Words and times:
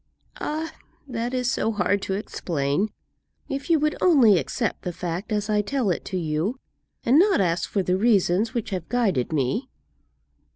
"Ah, 0.39 0.71
that 1.07 1.31
is 1.31 1.51
so 1.51 1.71
hard 1.71 2.01
to 2.01 2.15
explain. 2.15 2.89
If 3.49 3.69
you 3.69 3.77
would 3.79 3.95
only 4.01 4.39
accept 4.39 4.81
the 4.81 4.91
fact 4.91 5.31
as 5.31 5.47
I 5.47 5.61
tell 5.61 5.91
it 5.91 6.03
to 6.05 6.17
you, 6.17 6.59
and 7.03 7.19
not 7.19 7.39
ask 7.39 7.69
for 7.69 7.83
the 7.83 7.97
reasons 7.97 8.55
which 8.55 8.71
have 8.71 8.89
guided 8.89 9.31
me!" 9.31 9.69